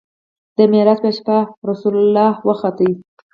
[0.57, 1.37] د معراج په شپه
[1.69, 2.77] رسول الله وخوت.